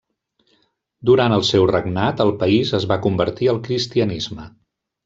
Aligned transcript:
Durant 1.09 1.35
el 1.35 1.45
seu 1.51 1.67
regnat 1.73 2.25
el 2.27 2.35
país 2.45 2.73
es 2.81 2.89
va 2.95 2.99
convertir 3.07 3.53
al 3.55 3.63
cristianisme. 3.71 4.53